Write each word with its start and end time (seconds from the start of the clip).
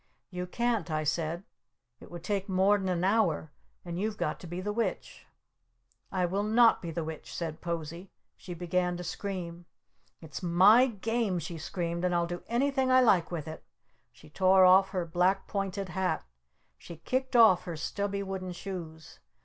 "You 0.31 0.47
can't!" 0.47 0.89
I 0.89 1.03
said. 1.03 1.43
"It 1.99 2.09
would 2.09 2.23
take 2.23 2.49
mor'n 2.49 2.89
an 2.89 3.03
hour! 3.03 3.51
And 3.85 3.99
you've 3.99 4.17
got 4.17 4.39
to 4.39 4.47
be 4.47 4.59
the 4.59 4.73
Witch!" 4.73 5.27
"I 6.11 6.25
will 6.25 6.41
not 6.41 6.81
be 6.81 6.89
the 6.89 7.03
Witch!" 7.03 7.31
said 7.31 7.61
Posie. 7.61 8.09
She 8.35 8.55
began 8.55 8.97
to 8.97 9.03
scream! 9.03 9.67
"It's 10.19 10.41
my 10.41 10.87
Game!" 10.87 11.37
she 11.37 11.59
screamed. 11.59 12.03
"And 12.03 12.15
I'll 12.15 12.25
do 12.25 12.41
anything 12.47 12.89
I 12.89 12.99
like 13.01 13.29
with 13.29 13.47
it!" 13.47 13.63
She 14.11 14.27
tore 14.27 14.65
off 14.65 14.89
her 14.89 15.05
black 15.05 15.45
pointed 15.45 15.89
hat! 15.89 16.23
She 16.79 16.97
kicked 16.97 17.35
off 17.35 17.65
her 17.65 17.77
stubby 17.77 18.23
wooden 18.23 18.53
shoes! 18.53 19.19